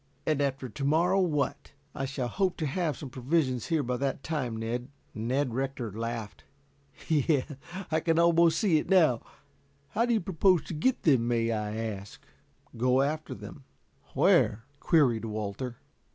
"And 0.25 0.41
after 0.41 0.67
to 0.67 0.83
morrow 0.83 1.19
what?" 1.21 1.73
"I 1.93 2.05
shall 2.05 2.27
hope 2.27 2.57
to 2.57 2.65
have 2.65 2.97
some 2.97 3.11
provisions 3.11 3.67
here 3.67 3.83
by 3.83 3.97
that 3.97 4.23
time, 4.23 4.57
Ned." 4.57 4.87
Ned 5.13 5.53
Rector 5.53 5.91
laughed. 5.91 6.43
"Yes, 7.07 7.51
I 7.91 7.99
can 7.99 8.17
almost 8.17 8.57
see 8.57 8.79
it 8.79 8.89
now. 8.89 9.21
How 9.89 10.05
do 10.07 10.13
you 10.15 10.19
propose 10.19 10.63
to 10.63 10.73
get 10.73 11.03
them, 11.03 11.27
may 11.27 11.51
I 11.51 11.75
ask?" 11.75 12.25
"Go 12.75 13.03
after 13.03 13.35
them." 13.35 13.63
"Where?" 14.15 14.63
queried 14.79 15.25
Walter. 15.25 15.77